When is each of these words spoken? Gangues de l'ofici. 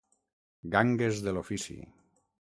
Gangues 0.75 1.21
de 1.27 1.35
l'ofici. 1.37 1.79